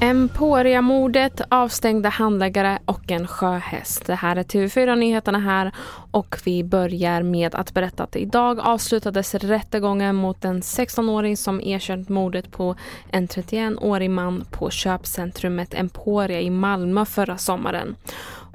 Emporia-mordet, 0.00 1.40
avstängda 1.48 2.08
handläggare 2.08 2.78
och 2.84 3.10
en 3.10 3.26
sjöhäst. 3.26 4.06
Det 4.06 4.14
här 4.14 4.36
är 4.36 4.42
TV4 4.42 4.96
Nyheterna 4.96 5.38
här 5.38 5.72
och 6.10 6.36
vi 6.44 6.64
börjar 6.64 7.22
med 7.22 7.54
att 7.54 7.74
berätta 7.74 8.02
att 8.02 8.16
idag 8.16 8.60
avslutades 8.60 9.34
rättegången 9.34 10.16
mot 10.16 10.44
en 10.44 10.60
16-åring 10.60 11.36
som 11.36 11.60
erkänt 11.60 12.08
mordet 12.08 12.50
på 12.50 12.74
en 13.10 13.28
31-årig 13.28 14.10
man 14.10 14.44
på 14.50 14.70
köpcentrumet 14.70 15.74
Emporia 15.74 16.40
i 16.40 16.50
Malmö 16.50 17.04
förra 17.04 17.38
sommaren. 17.38 17.96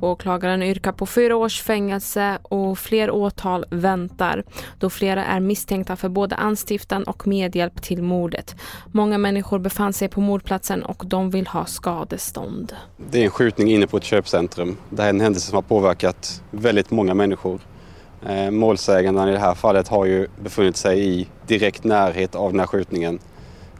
Åklagaren 0.00 0.62
yrkar 0.62 0.92
på 0.92 1.06
fyra 1.06 1.36
års 1.36 1.62
fängelse 1.62 2.38
och 2.42 2.78
fler 2.78 3.10
åtal 3.10 3.64
väntar 3.70 4.44
då 4.78 4.90
flera 4.90 5.24
är 5.24 5.40
misstänkta 5.40 5.96
för 5.96 6.08
både 6.08 6.36
anstiftan 6.36 7.04
och 7.04 7.26
medhjälp 7.26 7.82
till 7.82 8.02
mordet. 8.02 8.56
Många 8.92 9.18
människor 9.18 9.58
befann 9.58 9.92
sig 9.92 10.08
på 10.08 10.20
mordplatsen 10.20 10.82
och 10.82 11.02
de 11.06 11.30
vill 11.30 11.46
ha 11.46 11.64
skadestånd. 11.64 12.72
Det 12.96 13.20
är 13.20 13.24
en 13.24 13.30
skjutning 13.30 13.70
inne 13.70 13.86
på 13.86 13.96
ett 13.96 14.04
köpcentrum. 14.04 14.76
Det 14.90 15.02
här 15.02 15.08
är 15.08 15.14
en 15.14 15.20
händelse 15.20 15.46
som 15.46 15.54
har 15.54 15.62
påverkat 15.62 16.42
väldigt 16.50 16.90
många 16.90 17.14
människor. 17.14 17.60
Eh, 18.26 18.50
målsäganden 18.50 19.28
i 19.28 19.32
det 19.32 19.38
här 19.38 19.54
fallet 19.54 19.88
har 19.88 20.04
ju 20.04 20.26
befunnit 20.42 20.76
sig 20.76 21.08
i 21.08 21.28
direkt 21.46 21.84
närhet 21.84 22.34
av 22.34 22.50
den 22.50 22.60
här 22.60 22.66
skjutningen. 22.66 23.18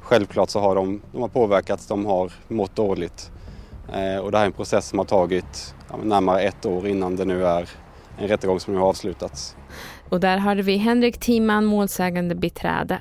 Självklart 0.00 0.50
så 0.50 0.61
har 0.61 0.75
de, 0.75 1.00
de 1.12 1.20
har 1.20 1.28
påverkats, 1.28 1.87
de 1.87 2.06
har 2.06 2.33
mått 2.48 2.77
dåligt. 2.77 3.30
Eh, 3.89 4.19
och 4.19 4.33
det 4.33 4.39
här 4.39 4.45
är 4.45 4.47
en 4.47 4.52
process 4.52 4.89
som 4.89 4.98
har 4.98 5.07
tagit 5.07 5.75
närmare 6.02 6.41
ett 6.41 6.66
år 6.66 6.89
innan 6.89 7.16
det 7.16 7.25
nu 7.25 7.47
är 7.47 7.69
en 8.19 8.29
rättegång 8.29 8.61
som 8.61 8.75
nu 8.75 8.80
har 8.80 8.89
avslutats. 8.89 9.56
Och 10.09 10.20
där 10.20 10.39
hörde 10.39 10.62
vi 10.62 10.77
Henrik 10.77 11.20
Timan, 11.20 11.65
målsägande 11.65 12.34
biträde. 12.34 12.98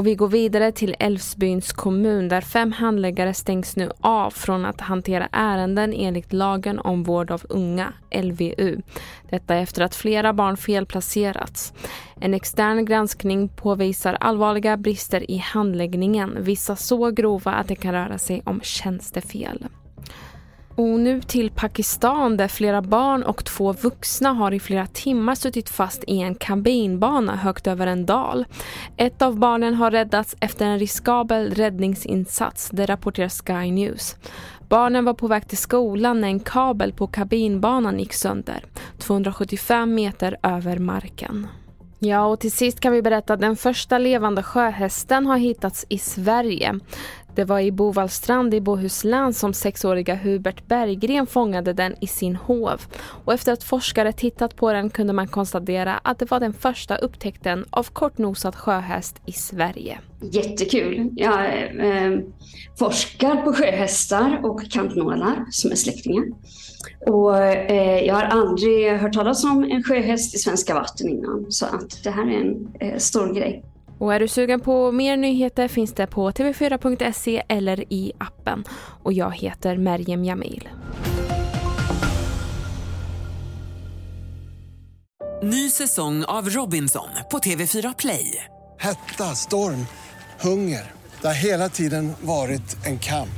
Och 0.00 0.06
vi 0.06 0.14
går 0.14 0.28
vidare 0.28 0.72
till 0.72 0.96
Älvsbyns 0.98 1.72
kommun 1.72 2.28
där 2.28 2.40
fem 2.40 2.72
handläggare 2.72 3.34
stängs 3.34 3.76
nu 3.76 3.90
av 4.00 4.30
från 4.30 4.64
att 4.64 4.80
hantera 4.80 5.28
ärenden 5.32 5.92
enligt 5.92 6.32
lagen 6.32 6.78
om 6.78 7.02
vård 7.02 7.30
av 7.30 7.42
unga, 7.48 7.92
LVU. 8.22 8.82
Detta 9.30 9.54
efter 9.54 9.82
att 9.82 9.94
flera 9.94 10.32
barn 10.32 10.56
felplacerats. 10.56 11.72
En 12.20 12.34
extern 12.34 12.84
granskning 12.84 13.48
påvisar 13.48 14.16
allvarliga 14.20 14.76
brister 14.76 15.30
i 15.30 15.36
handläggningen, 15.36 16.36
vissa 16.40 16.76
så 16.76 17.10
grova 17.10 17.52
att 17.52 17.68
det 17.68 17.76
kan 17.76 17.92
röra 17.92 18.18
sig 18.18 18.42
om 18.44 18.60
tjänstefel. 18.60 19.66
Och 20.74 21.00
nu 21.00 21.22
till 21.22 21.50
Pakistan 21.50 22.36
där 22.36 22.48
flera 22.48 22.82
barn 22.82 23.22
och 23.22 23.44
två 23.44 23.72
vuxna 23.72 24.32
har 24.32 24.52
i 24.52 24.60
flera 24.60 24.86
timmar 24.86 25.34
suttit 25.34 25.68
fast 25.68 26.04
i 26.06 26.20
en 26.20 26.34
kabinbana 26.34 27.36
högt 27.36 27.66
över 27.66 27.86
en 27.86 28.06
dal. 28.06 28.44
Ett 28.96 29.22
av 29.22 29.38
barnen 29.38 29.74
har 29.74 29.90
räddats 29.90 30.36
efter 30.40 30.66
en 30.66 30.78
riskabel 30.78 31.54
räddningsinsats, 31.54 32.70
det 32.72 32.86
rapporterar 32.86 33.28
Sky 33.28 33.70
News. 33.70 34.16
Barnen 34.68 35.04
var 35.04 35.14
på 35.14 35.26
väg 35.26 35.48
till 35.48 35.58
skolan 35.58 36.20
när 36.20 36.28
en 36.28 36.40
kabel 36.40 36.92
på 36.92 37.06
kabinbanan 37.06 37.98
gick 37.98 38.12
sönder, 38.12 38.64
275 38.98 39.94
meter 39.94 40.36
över 40.42 40.78
marken. 40.78 41.46
Ja, 42.02 42.24
och 42.26 42.40
till 42.40 42.52
sist 42.52 42.80
kan 42.80 42.92
vi 42.92 43.02
berätta 43.02 43.34
att 43.34 43.40
den 43.40 43.56
första 43.56 43.98
levande 43.98 44.42
sjöhästen 44.42 45.26
har 45.26 45.36
hittats 45.36 45.86
i 45.88 45.98
Sverige. 45.98 46.80
Det 47.34 47.44
var 47.44 47.60
i 47.60 47.72
Bovallstrand 47.72 48.54
i 48.54 48.60
Bohuslän 48.60 49.34
som 49.34 49.54
sexåriga 49.54 50.14
Hubert 50.14 50.66
Berggren 50.66 51.26
fångade 51.26 51.72
den 51.72 51.94
i 52.00 52.06
sin 52.06 52.36
hov. 52.36 52.80
Och 53.24 53.32
efter 53.32 53.52
att 53.52 53.64
forskare 53.64 54.12
tittat 54.12 54.56
på 54.56 54.72
den 54.72 54.90
kunde 54.90 55.12
man 55.12 55.28
konstatera 55.28 56.00
att 56.04 56.18
det 56.18 56.30
var 56.30 56.40
den 56.40 56.52
första 56.52 56.96
upptäckten 56.96 57.64
av 57.70 57.82
kortnosad 57.92 58.54
sjöhäst 58.54 59.20
i 59.26 59.32
Sverige. 59.32 59.98
Jättekul. 60.20 61.10
Jag 61.16 61.44
eh, 61.46 62.18
forskar 62.78 63.36
på 63.36 63.52
sjöhästar 63.52 64.40
och 64.44 64.70
kantnålar 64.70 65.44
som 65.50 65.70
är 65.70 65.74
släktingar. 65.74 66.24
Och, 67.06 67.38
eh, 67.38 68.04
jag 68.04 68.14
har 68.14 68.22
aldrig 68.22 68.92
hört 68.92 69.12
talas 69.12 69.44
om 69.44 69.64
en 69.64 69.82
sjöhäst 69.82 70.34
i 70.34 70.38
svenska 70.38 70.74
vatten 70.74 71.08
innan 71.08 71.46
så 71.48 71.66
att 71.66 72.04
det 72.04 72.10
här 72.10 72.30
är 72.30 72.40
en 72.40 72.68
eh, 72.80 72.98
stor 72.98 73.34
grej. 73.34 73.64
Och 74.00 74.14
är 74.14 74.20
du 74.20 74.28
sugen 74.28 74.60
på 74.60 74.92
mer 74.92 75.16
nyheter 75.16 75.68
finns 75.68 75.94
det 75.94 76.06
på 76.06 76.30
tv4.se 76.30 77.42
eller 77.48 77.92
i 77.92 78.12
appen. 78.18 78.64
Och 79.02 79.12
jag 79.12 79.36
heter 79.36 79.76
Merjem 79.76 80.24
Jamil. 80.24 80.68
Ny 85.42 85.70
säsong 85.70 86.24
av 86.24 86.48
Robinson 86.48 87.08
på 87.30 87.38
TV4 87.38 87.94
Play. 87.98 88.44
Hetta, 88.78 89.24
storm, 89.24 89.86
hunger. 90.40 90.92
Det 91.20 91.26
har 91.26 91.34
hela 91.34 91.68
tiden 91.68 92.12
varit 92.20 92.86
en 92.86 92.98
kamp. 92.98 93.28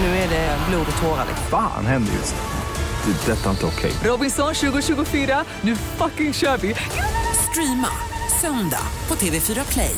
Nu 0.00 0.06
är 0.06 0.28
det 0.28 0.58
blod 0.68 0.86
och 0.94 1.02
tårar. 1.02 1.26
Fan 1.50 1.86
händer 1.86 2.12
just 2.12 2.34
det. 2.34 3.12
det 3.12 3.32
detta 3.32 3.46
är 3.46 3.50
inte 3.50 3.66
okej. 3.66 3.90
Okay. 3.90 4.10
Robinson 4.10 4.54
2024, 4.54 5.44
nu 5.62 5.76
fucking 5.76 6.32
kör 6.32 6.56
vi. 6.56 6.74
Streama 7.50 8.11
söndag 8.42 8.86
på 9.08 9.14
TV4 9.14 9.72
Play. 9.72 9.96